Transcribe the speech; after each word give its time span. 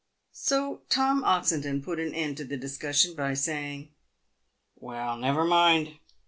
So 0.33 0.81
Tom 0.89 1.23
Oxendon 1.23 1.83
put 1.83 1.99
an 1.99 2.15
end 2.15 2.37
to 2.37 2.43
the 2.43 2.57
discus 2.57 3.01
sion 3.01 3.13
by 3.13 3.35
saying," 3.35 3.91
Well, 4.75 5.15
never 5.15 5.45
mind. 5.45 5.99